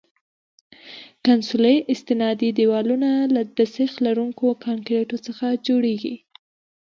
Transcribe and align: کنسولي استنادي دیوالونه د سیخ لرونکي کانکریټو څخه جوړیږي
کنسولي 1.25 1.75
استنادي 1.93 2.49
دیوالونه 2.59 3.09
د 3.57 3.59
سیخ 3.75 3.91
لرونکي 4.05 4.47
کانکریټو 4.65 5.17
څخه 5.27 5.45
جوړیږي 5.67 6.15